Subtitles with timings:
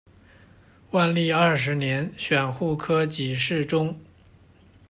[0.93, 3.99] 万历二十年，选户科给事中。